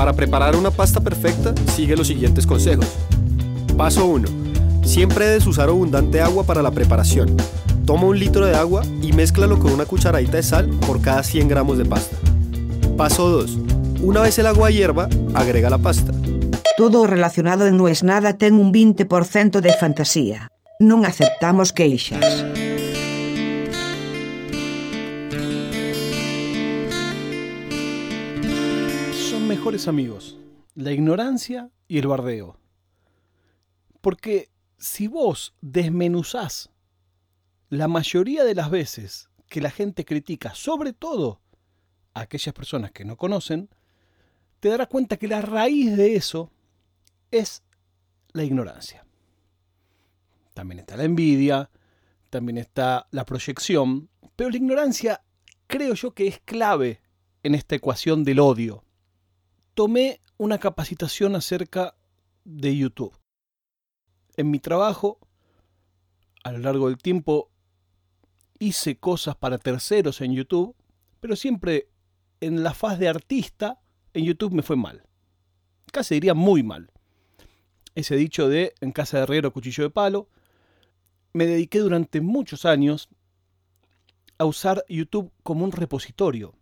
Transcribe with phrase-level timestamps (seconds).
[0.00, 2.86] Para preparar una pasta perfecta, sigue los siguientes consejos.
[3.76, 4.28] Paso 1.
[4.82, 7.36] Siempre debes usar abundante agua para la preparación.
[7.84, 11.48] Toma un litro de agua y mézclalo con una cucharadita de sal por cada 100
[11.48, 12.16] gramos de pasta.
[12.96, 13.58] Paso 2.
[14.00, 16.14] Una vez el agua hierva, agrega la pasta.
[16.78, 20.48] Todo relacionado No es nada ten un 20% de fantasía.
[20.80, 22.69] Non aceptamos queixas.
[29.70, 30.36] Mejores amigos,
[30.74, 32.56] la ignorancia y el bardeo.
[34.00, 36.70] Porque si vos desmenuzás
[37.68, 41.40] la mayoría de las veces que la gente critica, sobre todo
[42.14, 43.68] a aquellas personas que no conocen,
[44.58, 46.50] te darás cuenta que la raíz de eso
[47.30, 47.62] es
[48.32, 49.06] la ignorancia.
[50.52, 51.70] También está la envidia,
[52.28, 55.22] también está la proyección, pero la ignorancia
[55.68, 57.00] creo yo que es clave
[57.44, 58.82] en esta ecuación del odio.
[59.80, 61.96] Tomé una capacitación acerca
[62.44, 63.16] de YouTube.
[64.36, 65.18] En mi trabajo,
[66.44, 67.50] a lo largo del tiempo,
[68.58, 70.76] hice cosas para terceros en YouTube,
[71.20, 71.88] pero siempre
[72.42, 73.80] en la faz de artista,
[74.12, 75.02] en YouTube me fue mal.
[75.90, 76.90] Casi diría muy mal.
[77.94, 80.28] Ese dicho de en casa de herrero cuchillo de palo.
[81.32, 83.08] Me dediqué durante muchos años
[84.36, 86.54] a usar YouTube como un repositorio.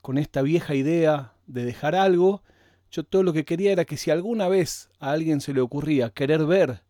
[0.00, 2.42] Con esta vieja idea de dejar algo,
[2.90, 6.10] yo todo lo que quería era que si alguna vez a alguien se le ocurría
[6.10, 6.82] querer ver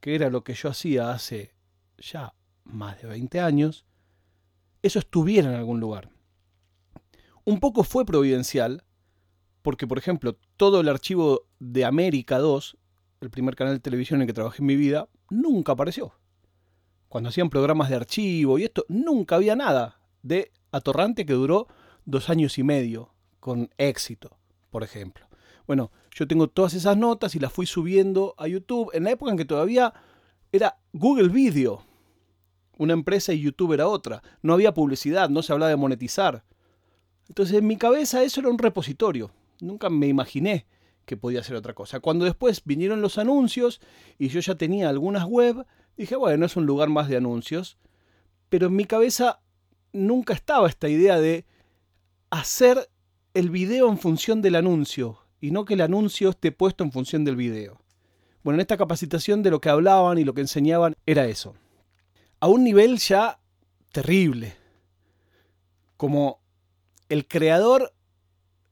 [0.00, 1.54] qué era lo que yo hacía hace
[1.98, 3.86] ya más de 20 años,
[4.82, 6.10] eso estuviera en algún lugar.
[7.44, 8.84] Un poco fue providencial,
[9.62, 12.76] porque por ejemplo, todo el archivo de América 2,
[13.22, 16.12] el primer canal de televisión en que trabajé en mi vida, nunca apareció.
[17.08, 21.68] Cuando hacían programas de archivo y esto, nunca había nada de Atorrante que duró
[22.04, 23.13] dos años y medio,
[23.44, 24.38] con éxito,
[24.70, 25.28] por ejemplo.
[25.66, 29.32] Bueno, yo tengo todas esas notas y las fui subiendo a YouTube en la época
[29.32, 29.92] en que todavía
[30.50, 31.84] era Google Video,
[32.78, 34.22] una empresa y YouTube era otra.
[34.40, 36.42] No había publicidad, no se hablaba de monetizar.
[37.28, 39.30] Entonces en mi cabeza eso era un repositorio.
[39.60, 40.66] Nunca me imaginé
[41.04, 42.00] que podía ser otra cosa.
[42.00, 43.82] Cuando después vinieron los anuncios
[44.16, 45.66] y yo ya tenía algunas web,
[45.98, 47.76] dije, bueno, es un lugar más de anuncios.
[48.48, 49.42] Pero en mi cabeza
[49.92, 51.44] nunca estaba esta idea de
[52.30, 52.88] hacer
[53.34, 57.24] el video en función del anuncio y no que el anuncio esté puesto en función
[57.24, 57.82] del video.
[58.44, 61.54] Bueno, en esta capacitación de lo que hablaban y lo que enseñaban era eso.
[62.38, 63.40] A un nivel ya
[63.90, 64.56] terrible.
[65.96, 66.40] Como
[67.08, 67.92] el creador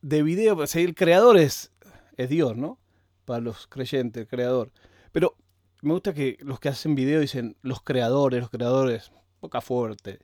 [0.01, 1.73] de video, o el creador es,
[2.17, 2.79] es Dios, ¿no?
[3.25, 4.73] Para los creyentes, el creador.
[5.11, 5.37] Pero
[5.81, 10.21] me gusta que los que hacen video dicen los creadores, los creadores, poca fuerte.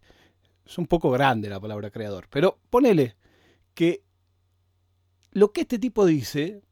[0.65, 2.27] Es un poco grande la palabra creador.
[2.31, 3.16] Pero ponele
[3.75, 4.03] que
[5.33, 6.62] lo que este tipo dice,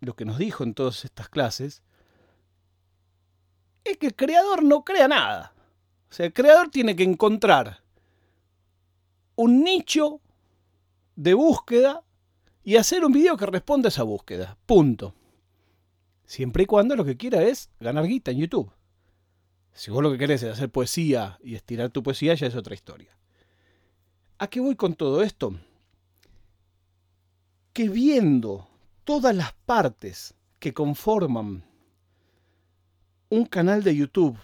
[0.00, 1.82] lo que nos dijo en todas estas clases,
[3.84, 5.54] es que el creador no crea nada.
[6.10, 7.82] O sea, el creador tiene que encontrar
[9.36, 10.20] un nicho
[11.16, 12.04] de búsqueda
[12.62, 14.58] y hacer un video que responda a esa búsqueda.
[14.66, 15.14] Punto.
[16.24, 18.72] Siempre y cuando lo que quiera es ganar guita en YouTube.
[19.72, 22.74] Si vos lo que querés es hacer poesía y estirar tu poesía, ya es otra
[22.74, 23.16] historia.
[24.38, 25.58] ¿A qué voy con todo esto?
[27.80, 28.68] Que viendo
[29.04, 31.64] todas las partes que conforman
[33.30, 34.38] un canal de YouTube,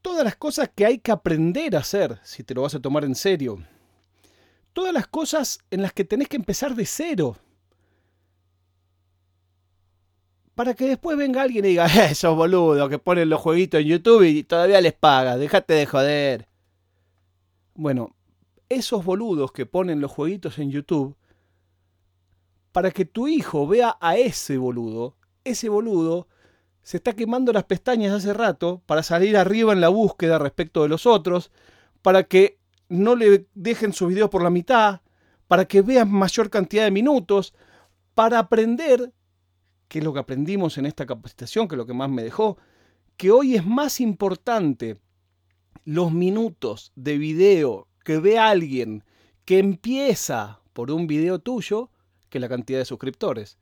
[0.00, 3.04] todas las cosas que hay que aprender a hacer si te lo vas a tomar
[3.04, 3.62] en serio,
[4.72, 7.36] todas las cosas en las que tenés que empezar de cero.
[10.54, 13.88] Para que después venga alguien y diga, eh, esos boludos que ponen los jueguitos en
[13.88, 16.48] YouTube y todavía les pagas, déjate de joder.
[17.74, 18.16] Bueno,
[18.70, 21.14] esos boludos que ponen los jueguitos en YouTube,
[22.74, 26.26] para que tu hijo vea a ese boludo, ese boludo
[26.82, 30.88] se está quemando las pestañas hace rato para salir arriba en la búsqueda respecto de
[30.88, 31.52] los otros,
[32.02, 32.58] para que
[32.88, 35.02] no le dejen sus videos por la mitad,
[35.46, 37.54] para que vean mayor cantidad de minutos,
[38.12, 39.12] para aprender,
[39.86, 42.58] que es lo que aprendimos en esta capacitación, que es lo que más me dejó,
[43.16, 44.98] que hoy es más importante
[45.84, 49.04] los minutos de video que ve alguien
[49.44, 51.92] que empieza por un video tuyo
[52.34, 53.58] que la cantidad de suscriptores.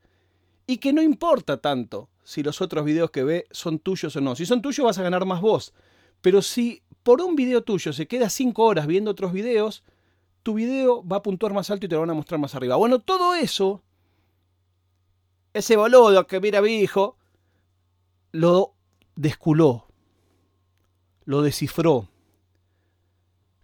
[0.66, 4.34] Y que no importa tanto si los otros videos que ve son tuyos o no.
[4.34, 5.74] Si son tuyos vas a ganar más vos.
[6.22, 9.84] Pero si por un video tuyo se queda 5 horas viendo otros videos,
[10.42, 12.76] tu video va a puntuar más alto y te lo van a mostrar más arriba.
[12.76, 13.82] Bueno, todo eso,
[15.52, 17.18] ese boludo que mira a mi hijo,
[18.30, 18.72] lo
[19.16, 19.86] desculó,
[21.26, 22.08] lo descifró,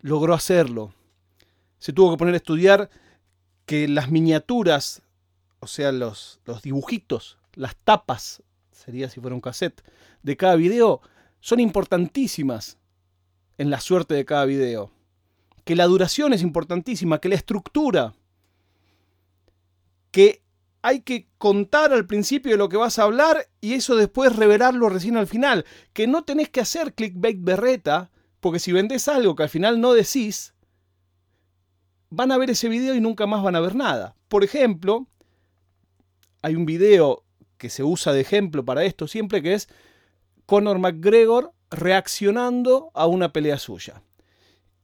[0.02, 0.92] logró hacerlo.
[1.78, 2.90] Se tuvo que poner a estudiar
[3.68, 5.02] que las miniaturas,
[5.60, 8.42] o sea, los, los dibujitos, las tapas,
[8.72, 9.82] sería si fuera un cassette,
[10.22, 11.02] de cada video,
[11.40, 12.78] son importantísimas
[13.58, 14.90] en la suerte de cada video.
[15.64, 18.14] Que la duración es importantísima, que la estructura,
[20.12, 20.42] que
[20.80, 24.88] hay que contar al principio de lo que vas a hablar y eso después revelarlo
[24.88, 25.66] recién al final.
[25.92, 28.10] Que no tenés que hacer clickbait berreta,
[28.40, 30.54] porque si vendés algo que al final no decís,
[32.10, 34.14] van a ver ese video y nunca más van a ver nada.
[34.28, 35.06] Por ejemplo,
[36.42, 37.24] hay un video
[37.56, 39.68] que se usa de ejemplo para esto siempre que es
[40.46, 44.02] Conor McGregor reaccionando a una pelea suya.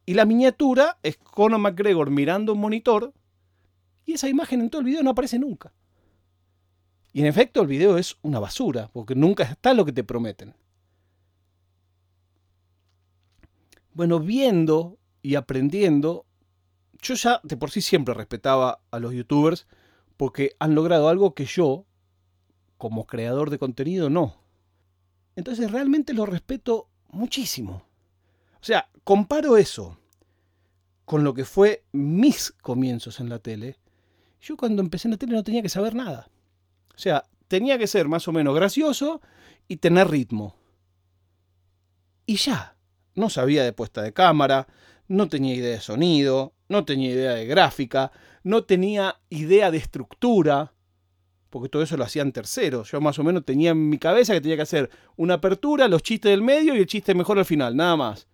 [0.07, 3.15] Y la miniatura es Conor McGregor mirando un monitor
[4.05, 5.73] y esa imagen en todo el video no aparece nunca.
[7.15, 10.55] Y en efecto el video es una basura, porque nunca está lo que te prometen.
[13.95, 16.27] Bueno, viendo y aprendiendo,
[17.05, 19.67] yo ya de por sí siempre respetaba a los youtubers
[20.17, 21.85] porque han logrado algo que yo,
[22.79, 24.41] como creador de contenido, no.
[25.37, 27.87] Entonces realmente lo respeto muchísimo.
[28.61, 29.99] O sea, comparo eso
[31.05, 33.79] con lo que fue mis comienzos en la tele.
[34.41, 36.31] Yo cuando empecé en la tele no tenía que saber nada.
[36.95, 39.21] O sea, tenía que ser más o menos gracioso
[39.69, 40.57] y tener ritmo.
[42.25, 42.77] Y ya,
[43.15, 44.67] no sabía de puesta de cámara,
[45.09, 48.13] no tenía idea de sonido, no tenía idea de gráfica,
[48.43, 50.73] no tenía idea de estructura,
[51.51, 52.91] porque todo eso lo hacían terceros.
[52.91, 56.03] Yo más o menos tenía en mi cabeza que tenía que hacer una apertura, los
[56.03, 58.27] chistes del medio y el chiste mejor al final, nada más.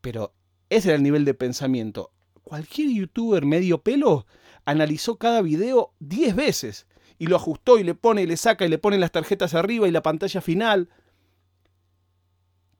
[0.00, 0.34] Pero
[0.70, 2.12] ese era el nivel de pensamiento.
[2.42, 4.26] Cualquier youtuber medio pelo
[4.64, 6.86] analizó cada video 10 veces
[7.18, 9.86] y lo ajustó y le pone y le saca y le pone las tarjetas arriba
[9.86, 10.88] y la pantalla final.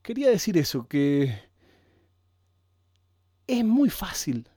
[0.03, 1.35] Quería decir eso, que
[3.47, 4.49] es muy fácil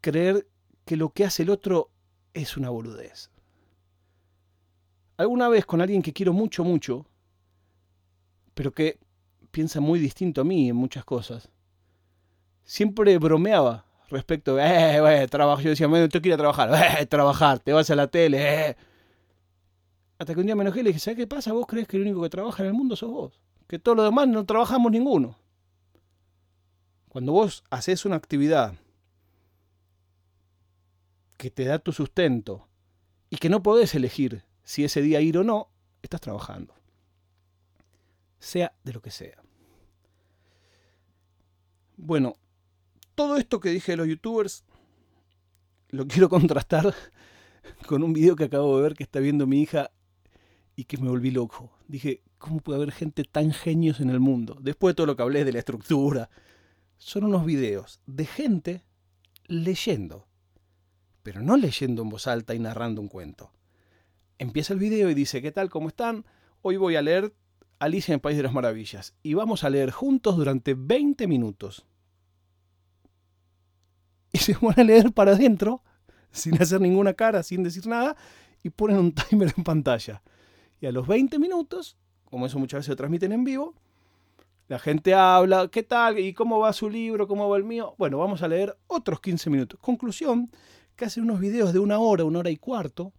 [0.00, 0.46] creer
[0.84, 1.90] que lo que hace el otro
[2.34, 3.30] es una boludez.
[5.16, 7.06] Alguna vez con alguien que quiero mucho, mucho,
[8.54, 8.98] pero que
[9.50, 11.48] piensa muy distinto a mí en muchas cosas,
[12.64, 15.62] siempre bromeaba respecto de, eh, trabajo.
[15.62, 16.70] Yo decía, bueno, tengo que ir a trabajar,
[17.00, 18.76] eh, trabajar, te vas a la tele, eh.
[20.18, 21.52] Hasta que un día me enojé y le dije, ¿sabes qué pasa?
[21.52, 23.40] ¿Vos crees que el único que trabaja en el mundo sos vos?
[23.66, 25.36] Que todos los demás no trabajamos ninguno.
[27.14, 28.74] Cuando vos haces una actividad
[31.36, 32.66] que te da tu sustento
[33.30, 35.68] y que no podés elegir si ese día ir o no,
[36.02, 36.74] estás trabajando.
[38.40, 39.40] Sea de lo que sea.
[41.96, 42.34] Bueno,
[43.14, 44.64] todo esto que dije de los youtubers
[45.90, 46.92] lo quiero contrastar
[47.86, 49.92] con un video que acabo de ver que está viendo mi hija
[50.74, 51.70] y que me volví loco.
[51.86, 54.58] Dije, ¿cómo puede haber gente tan genios en el mundo?
[54.60, 56.28] Después de todo lo que hablé de la estructura.
[57.04, 58.82] Son unos videos de gente
[59.44, 60.26] leyendo.
[61.22, 63.52] Pero no leyendo en voz alta y narrando un cuento.
[64.38, 65.68] Empieza el video y dice, ¿qué tal?
[65.68, 66.24] ¿Cómo están?
[66.62, 67.34] Hoy voy a leer
[67.78, 69.14] Alicia en el País de las Maravillas.
[69.22, 71.84] Y vamos a leer juntos durante 20 minutos
[74.32, 75.82] y se van a leer para adentro,
[76.30, 78.16] sin hacer ninguna cara, sin decir nada,
[78.62, 80.22] y ponen un timer en pantalla.
[80.80, 83.74] Y a los 20 minutos, como eso muchas veces se transmiten en vivo,
[84.68, 86.18] la gente habla, ¿qué tal?
[86.18, 87.28] ¿Y cómo va su libro?
[87.28, 87.94] ¿Cómo va el mío?
[87.98, 89.78] Bueno, vamos a leer otros 15 minutos.
[89.80, 90.50] Conclusión,
[90.96, 93.12] que hacen unos videos de una hora, una hora y cuarto.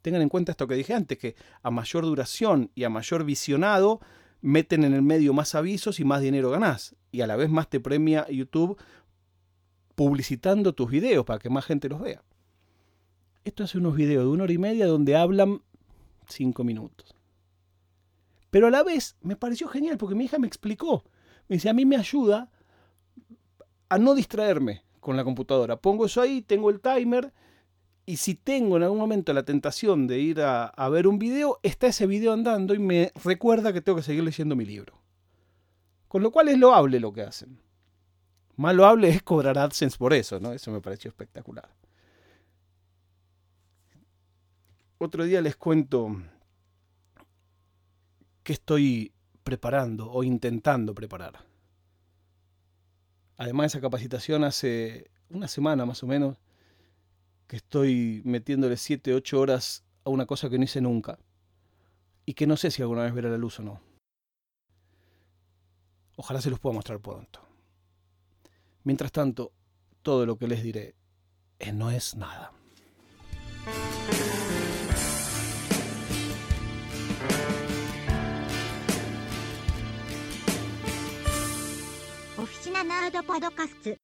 [0.00, 4.00] Tengan en cuenta esto que dije antes, que a mayor duración y a mayor visionado,
[4.40, 6.94] meten en el medio más avisos y más dinero ganás.
[7.10, 8.78] Y a la vez más te premia YouTube
[9.94, 12.22] publicitando tus videos para que más gente los vea.
[13.44, 15.62] Esto hace unos videos de una hora y media donde hablan
[16.28, 17.14] cinco minutos.
[18.52, 21.04] Pero a la vez me pareció genial porque mi hija me explicó.
[21.48, 22.50] Me dice, a mí me ayuda
[23.88, 25.80] a no distraerme con la computadora.
[25.80, 27.32] Pongo eso ahí, tengo el timer
[28.04, 31.86] y si tengo en algún momento la tentación de ir a, ver un video, está
[31.86, 35.00] ese video andando y me recuerda que tengo que seguir leyendo mi libro.
[36.06, 37.58] Con lo cual es loable lo que hacen.
[38.56, 40.52] Más loable es cobrar AdSense por eso, ¿no?
[40.52, 41.74] Eso me pareció espectacular.
[44.98, 46.18] Otro día les cuento
[48.42, 51.44] qué estoy preparando o intentando preparar.
[53.36, 56.36] Además de esa capacitación, hace una semana más o menos
[57.46, 61.18] que estoy metiéndole 7, 8 horas a una cosa que no hice nunca
[62.24, 63.80] y que no sé si alguna vez verá la luz o no.
[66.16, 67.40] Ojalá se los pueda mostrar pronto.
[68.84, 69.52] Mientras tanto,
[70.02, 70.94] todo lo que les diré
[71.58, 72.52] eh, no es nada.
[82.72, 83.74] なナードパドカス。
[83.82, 84.01] ツ